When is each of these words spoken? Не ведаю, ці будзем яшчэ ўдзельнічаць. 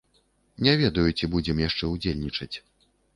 Не 0.67 0.71
ведаю, 0.81 1.05
ці 1.17 1.29
будзем 1.33 1.61
яшчэ 1.65 1.91
ўдзельнічаць. 1.93 2.51